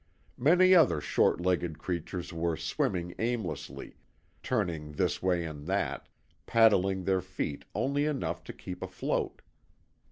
Many 0.39 0.73
other 0.73 0.99
shorter 0.99 1.43
legged 1.43 1.77
creatures 1.77 2.33
were 2.33 2.57
swimming 2.57 3.13
aimlessly, 3.19 3.97
turning 4.41 4.93
this 4.93 5.21
way 5.21 5.45
and 5.45 5.67
that, 5.67 6.09
paddling 6.47 7.03
their 7.03 7.21
feet 7.21 7.65
only 7.75 8.05
enough 8.05 8.43
to 8.45 8.53
keep 8.53 8.81
afloat. 8.81 9.43